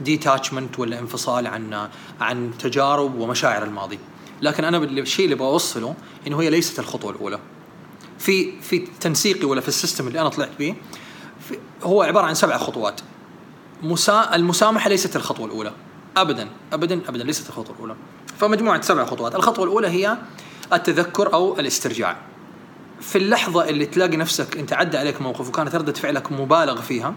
detachment 0.00 0.78
ولا 0.78 0.98
انفصال 0.98 1.46
عن 1.46 1.88
عن 2.20 2.50
تجارب 2.58 3.18
ومشاعر 3.18 3.64
الماضي. 3.64 3.98
لكن 4.42 4.64
أنا 4.64 4.78
الشيء 4.78 5.24
اللي 5.24 5.36
بوصله 5.36 5.94
إنه 6.26 6.42
هي 6.42 6.50
ليست 6.50 6.78
الخطوة 6.78 7.10
الأولى. 7.10 7.38
في 8.22 8.60
في 8.60 8.78
تنسيقي 8.78 9.44
ولا 9.44 9.60
في 9.60 9.68
ال 9.68 9.73
system 9.73 10.06
اللي 10.08 10.20
أنا 10.20 10.28
طلعت 10.28 10.50
به 10.58 10.74
هو 11.82 12.02
عبارة 12.02 12.26
عن 12.26 12.34
سبع 12.34 12.58
خطوات. 12.58 13.00
مسا 13.82 14.34
المسامحة 14.34 14.88
ليست 14.88 15.16
الخطوة 15.16 15.46
الأولى. 15.46 15.72
ابدا 16.16 16.48
ابدا 16.72 17.00
ابدا 17.08 17.24
ليست 17.24 17.48
الخطوة 17.48 17.74
الأولى. 17.76 17.96
فمجموعة 18.38 18.80
سبع 18.80 19.04
خطوات. 19.04 19.34
الخطوة 19.34 19.64
الأولى 19.64 19.88
هي 19.88 20.18
التذكر 20.72 21.34
أو 21.34 21.60
الاسترجاع. 21.60 22.16
في 23.00 23.18
اللحظة 23.18 23.68
اللي 23.68 23.86
تلاقي 23.86 24.16
نفسك 24.16 24.56
أنت 24.56 24.72
عدى 24.72 24.98
عليك 24.98 25.22
موقف 25.22 25.48
وكانت 25.48 25.74
ردة 25.74 25.92
فعلك 25.92 26.32
مبالغ 26.32 26.80
فيها 26.80 27.14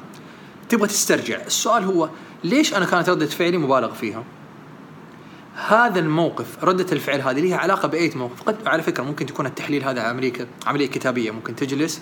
تبغى 0.70 0.88
تسترجع. 0.88 1.42
السؤال 1.46 1.84
هو 1.84 2.10
ليش 2.44 2.74
أنا 2.74 2.86
كانت 2.86 3.10
ردة 3.10 3.26
فعلي 3.26 3.58
مبالغ 3.58 3.94
فيها؟ 3.94 4.24
هذا 5.56 6.00
الموقف 6.00 6.64
ردة 6.64 6.86
الفعل 6.92 7.22
هذه 7.22 7.40
لها 7.40 7.58
علاقة 7.58 7.88
بأي 7.88 8.12
موقف؟ 8.16 8.42
قد 8.44 8.68
على 8.68 8.84
فكرة 8.84 9.04
ممكن 9.04 9.26
تكون 9.26 9.46
التحليل 9.46 9.84
هذا 9.84 10.02
عملية 10.02 10.34
عملية 10.66 10.88
كتابية 10.88 11.32
ممكن 11.32 11.56
تجلس 11.56 12.02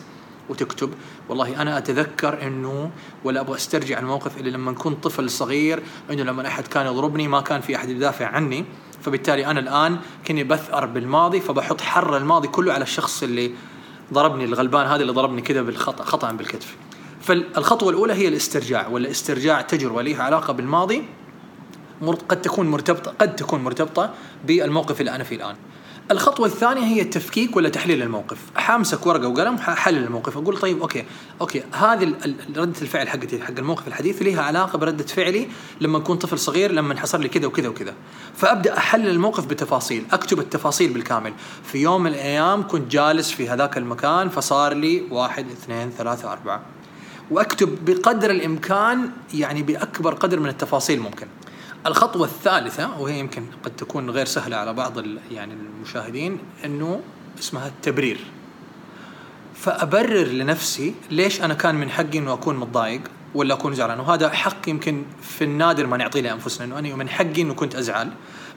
وتكتب. 0.50 0.93
والله 1.29 1.62
أنا 1.62 1.77
أتذكر 1.77 2.48
إنه 2.48 2.91
ولا 3.24 3.41
أبغى 3.41 3.55
أسترجع 3.55 4.00
الموقف 4.00 4.38
اللي 4.38 4.51
لما 4.51 4.72
كنت 4.72 5.03
طفل 5.03 5.29
صغير 5.29 5.83
إنه 6.12 6.24
لما 6.24 6.48
أحد 6.48 6.67
كان 6.67 6.86
يضربني 6.86 7.27
ما 7.27 7.41
كان 7.41 7.62
في 7.62 7.75
أحد 7.75 7.89
يدافع 7.89 8.25
عني. 8.25 8.65
فبالتالي 9.01 9.45
أنا 9.45 9.60
الآن 9.60 10.00
كني 10.27 10.43
بثأر 10.43 10.86
بالماضي 10.86 11.39
فبحط 11.39 11.81
حر 11.81 12.17
الماضي 12.17 12.48
كله 12.48 12.74
على 12.74 12.83
الشخص 12.83 13.24
اللي 13.24 13.51
ضربني 14.13 14.45
الغلبان 14.45 14.88
هذا 14.88 15.01
اللي 15.01 15.13
ضربني 15.13 15.41
كذا 15.41 15.62
بالخطا 15.62 16.03
خطأ 16.03 16.31
بالكتف. 16.31 16.75
فالخطوة 17.22 17.89
الأولى 17.89 18.13
هي 18.13 18.27
الاسترجاع 18.27 18.88
ولا 18.88 19.12
استرجاع 19.12 19.62
تجربة 19.62 20.01
لها 20.01 20.24
علاقة 20.24 20.53
بالماضي. 20.53 21.03
قد 22.29 22.41
تكون 22.41 22.71
مرتبطة 22.71 23.13
قد 23.21 23.35
تكون 23.35 23.63
مرتبطة 23.63 24.13
بالموقف 24.45 25.00
اللي 25.00 25.15
أنا 25.15 25.23
فيه 25.23 25.35
الآن. 25.35 25.55
الخطوة 26.12 26.47
الثانية 26.47 26.83
هي 26.83 27.01
التفكيك 27.01 27.55
ولا 27.55 27.69
تحليل 27.69 28.01
الموقف. 28.01 28.38
حامسك 28.55 29.05
ورقة 29.05 29.27
وقلم 29.27 29.57
حلل 29.57 30.03
الموقف. 30.03 30.38
أقول 30.38 30.57
طيب 30.57 30.81
okay 30.81 31.05
okay 31.41 31.63
هذه 31.71 32.13
ردة 32.55 32.81
الفعل 32.81 33.09
حقتي 33.09 33.41
حق 33.41 33.53
الموقف 33.57 33.88
الحديث 33.88 34.21
لها 34.21 34.41
علاقة 34.41 34.77
بردة 34.77 35.03
فعلي 35.03 35.47
لما 35.81 35.97
أكون 35.97 36.17
طفل 36.17 36.39
صغير 36.39 36.71
لما 36.71 37.00
حصل 37.00 37.21
لي 37.21 37.29
كذا 37.29 37.47
وكذا 37.47 37.67
وكذا. 37.67 37.93
فأبدأ 38.35 38.77
أحلل 38.77 39.09
الموقف 39.09 39.45
بتفاصيل 39.45 40.05
أكتب 40.12 40.39
التفاصيل 40.39 40.93
بالكامل. 40.93 41.33
في 41.63 41.77
يوم 41.77 42.03
من 42.03 42.12
الأيام 42.12 42.67
كنت 42.67 42.91
جالس 42.91 43.31
في 43.31 43.50
هذاك 43.50 43.77
المكان 43.77 44.29
فصار 44.29 44.73
لي 44.73 45.03
واحد 45.12 45.45
اثنين 45.51 45.89
ثلاثة 45.89 46.31
أربعة. 46.31 46.62
وأكتب 47.31 47.85
بقدر 47.85 48.31
الإمكان 48.31 49.09
يعني 49.33 49.63
بأكبر 49.63 50.13
قدر 50.13 50.39
من 50.39 50.50
التفاصيل 50.50 51.00
ممكن. 51.00 51.27
الخطوة 51.85 52.27
الثالثة 52.27 52.99
وهي 52.99 53.19
يمكن 53.19 53.45
قد 53.63 53.75
تكون 53.75 54.09
غير 54.09 54.25
سهلة 54.25 54.55
على 54.55 54.73
بعض 54.73 54.97
يعني 55.31 55.53
المشاهدين 55.53 56.39
إنه 56.65 57.01
اسمها 57.39 57.67
التبرير. 57.67 58.19
فأبرر 59.55 60.27
لنفسي 60.27 60.95
ليش 61.11 61.41
أنا 61.41 61.53
كان 61.53 61.75
من 61.75 61.89
حقي 61.89 62.17
إنه 62.17 62.33
أكون 62.33 62.55
متضايق 62.55 63.01
ولا 63.35 63.53
أكون 63.53 63.75
زعلان 63.75 63.99
وهذا 63.99 64.29
حق 64.29 64.69
يمكن 64.69 65.03
في 65.21 65.43
النادر 65.43 65.87
ما 65.87 65.97
نعطيه 65.97 66.21
لأنفسنا 66.21 66.65
إنه 66.65 66.79
أنا 66.79 66.95
من 66.95 67.09
حقي 67.09 67.41
إنه 67.41 67.53
كنت 67.53 67.75
أزعل 67.75 68.11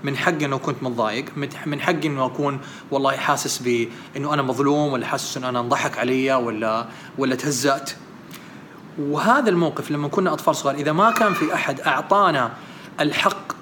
من 0.04 0.16
حقي 0.16 0.44
إنه 0.44 0.58
كنت 0.58 0.82
متضايق 0.82 1.24
من 1.66 1.80
حقي 1.80 2.06
إنه 2.06 2.26
أكون 2.26 2.60
والله 2.90 3.16
حاسس 3.16 3.58
بانه 3.58 4.34
أنا 4.34 4.42
مظلوم 4.42 4.92
ولا 4.92 5.06
حاسس 5.06 5.36
إنه 5.36 5.48
أنا 5.48 5.60
انضحك 5.60 5.98
علي 5.98 6.34
ولا 6.34 6.86
ولا 7.18 7.34
تهزأت 7.34 7.90
وهذا 8.98 9.50
الموقف 9.50 9.90
لما 9.90 10.08
كنا 10.08 10.32
أطفال 10.32 10.56
صغار 10.56 10.74
إذا 10.74 10.92
ما 10.92 11.10
كان 11.10 11.34
في 11.34 11.54
أحد 11.54 11.80
أعطانا 11.80 12.52
الحق 13.00 13.52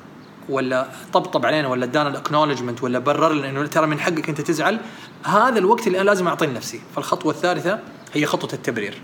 ولا 0.49 0.89
طبطب 1.13 1.47
علينا 1.47 1.69
ولا 1.69 1.85
ادانا 1.85 2.09
الاكنولجمنت 2.09 2.83
ولا 2.83 2.99
برر 2.99 3.33
لنا 3.33 3.51
إنه 3.51 3.67
ترى 3.67 3.87
من 3.87 4.01
حقك 4.01 4.29
أنت 4.29 4.41
تزعل 4.41 4.81
هذا 5.25 5.59
الوقت 5.59 5.87
اللي 5.87 6.01
أنا 6.01 6.07
لازم 6.07 6.29
أعطيه 6.29 6.47
لنفسي. 6.47 6.81
فالخطوة 6.97 7.33
الثالثة 7.33 7.79
هي 8.13 8.27
خطوة 8.27 8.51
التبرير. 8.53 9.03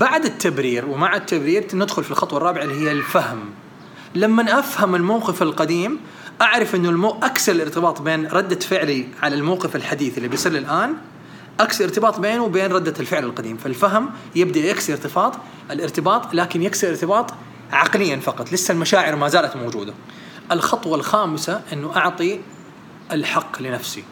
بعد 0.00 0.24
التبرير 0.24 0.86
ومع 0.86 1.16
التبرير 1.16 1.66
ندخل 1.74 2.04
في 2.04 2.10
الخطوة 2.10 2.38
الرابعة 2.38 2.62
اللي 2.62 2.74
هي 2.74 2.92
الفهم. 2.92 3.40
لما 4.14 4.58
أفهم 4.58 4.94
الموقف 4.94 5.42
القديم 5.42 6.00
أعرف 6.42 6.74
إنه 6.74 6.88
المو... 6.88 7.18
أكسر 7.22 7.52
الارتباط 7.52 8.02
بين 8.02 8.26
ردة 8.26 8.58
فعلي 8.60 9.08
على 9.22 9.34
الموقف 9.34 9.76
الحديث 9.76 10.16
اللي 10.18 10.28
بيصير 10.28 10.52
الآن 10.52 10.94
أكسر 11.60 11.84
ارتباط 11.84 12.20
بينه 12.20 12.44
وبين 12.44 12.72
ردة 12.72 12.94
الفعل 13.00 13.24
القديم. 13.24 13.56
فالفهم 13.56 14.10
يبدأ 14.34 14.60
يكسر 14.60 14.92
ارتباط 14.92 15.34
الارتباط 15.70 16.34
لكن 16.34 16.62
يكسر 16.62 16.88
ارتباط 16.88 17.34
عقليا 17.72 18.16
فقط 18.16 18.52
لسه 18.52 18.72
المشاعر 18.72 19.16
ما 19.16 19.28
زالت 19.28 19.56
موجودة. 19.56 19.94
الخطوة 20.52 20.94
الخامسة 20.94 21.60
إنه 21.72 21.96
أعطي 21.96 22.40
الحق 23.12 23.62
لنفسي. 23.62 24.04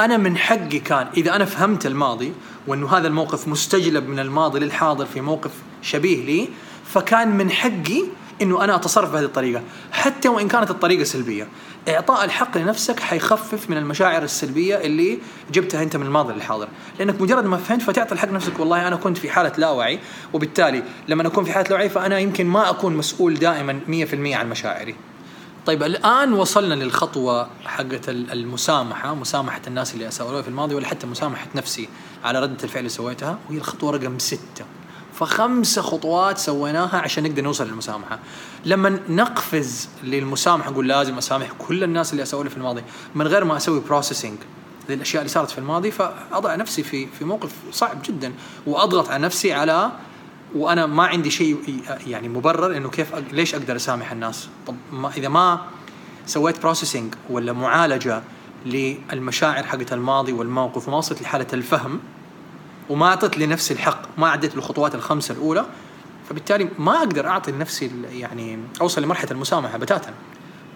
أنا 0.00 0.16
من 0.16 0.36
حقي 0.36 0.78
كان 0.78 1.06
إذا 1.16 1.36
أنا 1.36 1.44
فهمت 1.44 1.86
الماضي 1.86 2.32
وإنه 2.66 2.96
هذا 2.96 3.08
الموقف 3.08 3.48
مستجلب 3.48 4.08
من 4.08 4.18
الماضي 4.18 4.58
للحاضر 4.58 5.06
في 5.06 5.20
موقف 5.20 5.50
شبيه 5.82 6.24
لي 6.24 6.48
فكان 6.84 7.36
من 7.36 7.50
حقي 7.50 8.04
إنه 8.42 8.64
أنا 8.64 8.74
أتصرف 8.74 9.12
بهذه 9.12 9.24
الطريقة. 9.24 9.62
حتى 9.92 10.28
وإن 10.28 10.48
كانت 10.48 10.70
الطريقة 10.70 11.04
سلبية. 11.04 11.48
إعطاء 11.88 12.24
الحق 12.24 12.58
لنفسك 12.58 13.00
حيخفف 13.00 13.70
من 13.70 13.76
المشاعر 13.76 14.22
السلبية 14.22 14.76
اللي 14.76 15.18
جبتها 15.52 15.82
أنت 15.82 15.96
من 15.96 16.06
الماضي 16.06 16.34
للحاضر. 16.34 16.68
لأنك 16.98 17.20
مجرد 17.20 17.44
ما 17.44 17.56
فهمت 17.56 17.82
فتعطي 17.82 18.12
الحق 18.12 18.28
نفسك 18.32 18.60
والله 18.60 18.88
أنا 18.88 18.96
كنت 18.96 19.18
في 19.18 19.30
حالة 19.30 19.52
لا 19.58 19.70
وعي. 19.70 20.00
وبالتالي 20.32 20.82
لما 21.08 21.26
أكون 21.26 21.44
في 21.44 21.52
حالة 21.52 21.68
لا 21.68 21.74
وعي 21.74 21.88
فأنا 21.88 22.18
يمكن 22.18 22.46
ما 22.46 22.70
أكون 22.70 22.96
مسؤول 22.96 23.34
دائما 23.34 23.80
100% 23.86 24.36
عن 24.36 24.50
مشاعري. 24.50 24.94
طيب 25.66 25.82
الآن 25.82 26.32
وصلنا 26.32 26.74
للخطوة 26.74 27.48
حقت 27.64 28.08
المسامحة 28.08 29.14
مسامحة 29.14 29.60
الناس 29.66 29.94
اللي 29.94 30.08
اساءوا 30.08 30.42
في 30.42 30.48
الماضي 30.48 30.74
ولا 30.74 30.86
حتى 30.86 31.06
مسامحة 31.06 31.46
نفسي 31.54 31.88
على 32.24 32.40
ردة 32.40 32.64
الفعل 32.64 32.78
اللي 32.78 32.88
سويتها 32.88 33.38
وهي 33.48 33.58
الخطوة 33.58 33.90
رقم 33.90 34.18
ستة. 34.18 34.64
فخمسة 35.18 35.82
خطوات 35.82 36.38
سويناها 36.38 36.96
عشان 36.96 37.24
نقدر 37.24 37.42
نوصل 37.42 37.66
للمسامحة. 37.66 38.18
لما 38.64 39.00
نقفز 39.08 39.88
للمسامحة 40.04 40.70
نقول 40.70 40.88
لازم 40.88 41.18
أسامح 41.18 41.52
كل 41.58 41.84
الناس 41.84 42.12
اللي 42.12 42.22
أسوي 42.22 42.50
في 42.50 42.56
الماضي 42.56 42.82
من 43.14 43.26
غير 43.26 43.44
ما 43.44 43.56
أسوي 43.56 43.80
processing 43.80 44.38
للأشياء 44.88 45.22
اللي 45.22 45.32
صارت 45.32 45.50
في 45.50 45.58
الماضي 45.58 45.90
فأضع 45.90 46.54
نفسي 46.54 46.82
في 46.82 47.06
في 47.06 47.24
موقف 47.24 47.52
صعب 47.72 48.02
جدا 48.02 48.32
وأضغط 48.66 49.08
على 49.08 49.22
نفسي 49.22 49.52
على 49.52 49.90
وأنا 50.54 50.86
ما 50.86 51.06
عندي 51.06 51.30
شيء 51.30 51.82
يعني 52.06 52.28
مبرر 52.28 52.76
إنه 52.76 52.90
كيف 52.90 53.14
أ... 53.14 53.20
ليش 53.32 53.54
أقدر 53.54 53.76
أسامح 53.76 54.12
الناس؟ 54.12 54.48
طب 54.66 54.74
ما 54.92 55.10
إذا 55.16 55.28
ما 55.28 55.60
سويت 56.26 56.62
processing 56.62 57.14
ولا 57.30 57.52
معالجة 57.52 58.22
للمشاعر 58.66 59.62
حقت 59.64 59.92
الماضي 59.92 60.32
والموقف 60.32 60.88
وما 60.88 60.96
وصلت 60.96 61.22
لحالة 61.22 61.46
الفهم 61.52 62.00
وما 62.90 63.06
اعطيت 63.06 63.38
لنفسي 63.38 63.74
الحق 63.74 64.02
ما 64.18 64.28
عديت 64.28 64.54
بالخطوات 64.54 64.94
الخمسة 64.94 65.34
الأولى 65.34 65.66
فبالتالي 66.28 66.68
ما 66.78 66.98
أقدر 66.98 67.28
أعطي 67.28 67.52
لنفسي 67.52 67.90
يعني 68.12 68.58
أوصل 68.80 69.02
لمرحلة 69.02 69.30
المسامحة 69.30 69.78
بتاتا. 69.78 70.14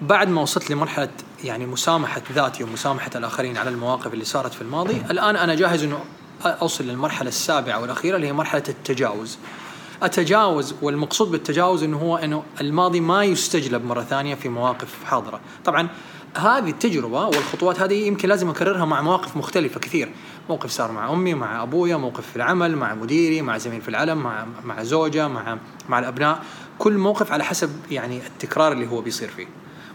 بعد 0.02 0.28
ما 0.28 0.40
وصلت 0.42 0.70
لمرحلة 0.70 1.08
يعني 1.44 1.66
مسامحة 1.66 2.22
ذاتي 2.32 2.64
ومسامحة 2.64 3.10
الآخرين 3.14 3.56
على 3.56 3.70
المواقف 3.70 4.14
اللي 4.14 4.24
صارت 4.24 4.54
في 4.54 4.62
الماضي 4.62 5.02
الآن 5.10 5.36
أنا 5.36 5.54
جاهز 5.54 5.82
إنه 5.82 5.98
أوصل 6.44 6.84
للمرحلة 6.84 7.28
السابعة 7.28 7.80
والأخيرة 7.80 8.16
اللي 8.16 8.26
هي 8.26 8.32
مرحلة 8.32 8.62
التجاوز. 8.68 9.38
اتجاوز 10.02 10.74
والمقصود 10.82 11.30
بالتجاوز 11.30 11.82
إنه 11.82 11.98
هو 11.98 12.16
إنه 12.16 12.42
الماضي 12.60 13.00
ما 13.00 13.24
يستجلب 13.24 13.84
مرة 13.84 14.02
ثانية 14.02 14.34
في 14.34 14.48
مواقف 14.48 15.04
حاضرة. 15.04 15.40
طبعا 15.64 15.88
هذه 16.36 16.70
التجربة 16.70 17.26
والخطوات 17.26 17.80
هذه 17.80 18.06
يمكن 18.06 18.28
لازم 18.28 18.48
أكررها 18.48 18.84
مع 18.84 19.02
مواقف 19.02 19.36
مختلفة 19.36 19.80
كثير. 19.80 20.12
موقف 20.48 20.70
صار 20.70 20.92
مع 20.92 21.12
أمي 21.12 21.34
مع 21.34 21.62
أبويا 21.62 21.96
موقف 21.96 22.26
في 22.30 22.36
العمل 22.36 22.76
مع 22.76 22.94
مديري 22.94 23.42
مع 23.42 23.58
زميل 23.58 23.80
في 23.80 23.88
العلم 23.88 24.18
مع 24.18 24.46
مع 24.64 24.82
زوجة 24.82 25.28
مع 25.28 25.58
مع 25.88 25.98
الأبناء. 25.98 26.42
كل 26.78 26.98
موقف 26.98 27.32
على 27.32 27.44
حسب 27.44 27.70
يعني 27.90 28.20
التكرار 28.26 28.72
اللي 28.72 28.86
هو 28.86 29.00
بيصير 29.00 29.28
فيه. 29.28 29.46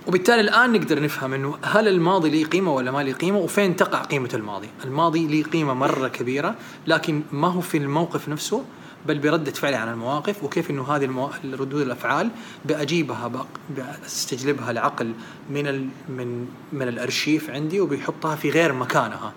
وبالتالي 0.07 0.41
الآن 0.41 0.73
نقدر 0.73 1.03
نفهم 1.03 1.33
إنه 1.33 1.57
هل 1.63 1.87
الماضي 1.87 2.29
له 2.29 2.49
قيمة 2.49 2.73
ولا 2.73 2.91
ما 2.91 3.03
له 3.03 3.13
قيمة 3.13 3.37
وفين 3.37 3.75
تقع 3.75 4.01
قيمة 4.01 4.29
الماضي؟ 4.33 4.69
الماضي 4.83 5.27
له 5.27 5.49
قيمة 5.49 5.73
مرة 5.73 6.07
كبيرة 6.07 6.55
لكن 6.87 7.21
ما 7.31 7.47
هو 7.47 7.61
في 7.61 7.77
الموقف 7.77 8.29
نفسه؟ 8.29 8.63
بل 9.07 9.19
بردة 9.19 9.51
فعلي 9.51 9.75
عن 9.75 9.89
المواقف 9.89 10.43
وكيف 10.43 10.69
إنه 10.69 10.95
هذه 10.95 11.05
المو... 11.05 11.29
ردود 11.43 11.81
الأفعال 11.81 12.29
بأجيبها 12.65 13.31
بستجلبها 14.05 14.71
العقل 14.71 15.13
من 15.49 15.67
ال... 15.67 15.87
من 16.09 16.47
من 16.73 16.87
الأرشيف 16.87 17.49
عندي 17.49 17.81
وبيحطها 17.81 18.35
في 18.35 18.49
غير 18.49 18.73
مكانها. 18.73 19.33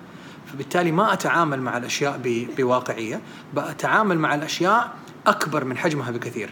فبالتالي 0.53 0.93
ما 0.93 1.13
أتعامل 1.13 1.61
مع 1.61 1.77
الأشياء 1.77 2.21
ب... 2.25 2.47
بواقعية 2.59 3.21
بتعامل 3.55 4.19
مع 4.19 4.35
الأشياء 4.35 4.95
أكبر 5.27 5.65
من 5.65 5.79
حجمها 5.79 6.11
بكثير. 6.11 6.51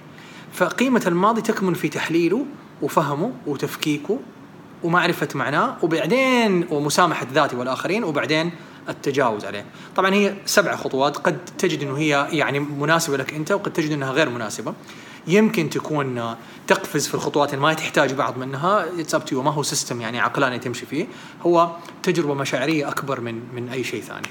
فقيمة 0.52 1.02
الماضي 1.06 1.40
تكمن 1.42 1.74
في 1.74 1.88
تحليله 1.88 2.46
وفهمه 2.82 3.32
وتفكيكه 3.46 4.18
ومعرفة 4.82 5.28
معناه 5.34 5.76
وبعدين 5.82 6.66
ومسامحة 6.70 7.26
ذاتي 7.32 7.56
والآخرين 7.56 8.04
وبعدين 8.04 8.52
التجاوز 8.88 9.44
عليه. 9.44 9.64
طبعا 9.96 10.14
هي 10.14 10.34
سبع 10.46 10.76
خطوات 10.76 11.16
قد 11.16 11.38
تجد 11.58 11.82
إنه 11.82 11.98
هي 11.98 12.28
يعني 12.30 12.58
مناسبة 12.58 13.16
لك 13.16 13.34
أنت 13.34 13.52
وقد 13.52 13.72
تجد 13.72 13.92
إنها 13.92 14.12
غير 14.12 14.28
مناسبة. 14.28 14.74
يمكن 15.26 15.70
تكون 15.70 16.34
تقفز 16.66 17.06
في 17.06 17.14
الخطوات 17.14 17.54
اللي 17.54 17.62
ما 17.62 17.74
تحتاج 17.74 18.12
بعض 18.12 18.38
منها. 18.38 18.86
it's 19.00 19.14
a 19.14 19.22
ما 19.32 19.50
هو 19.50 19.62
system 19.62 20.00
يعني 20.00 20.20
عقلاني 20.20 20.58
تمشي 20.58 20.86
فيه. 20.86 21.06
هو 21.42 21.70
تجربة 22.02 22.34
مشاعرية 22.34 22.88
أكبر 22.88 23.20
من 23.20 23.54
من 23.54 23.68
أي 23.68 23.84
شيء 23.84 24.02
ثاني. 24.02 24.28